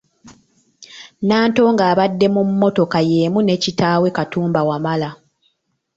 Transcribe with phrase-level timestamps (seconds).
[1.27, 5.09] Nantongo abadde mu mmotoka yeemu ne kitaawe Katumba Wamala.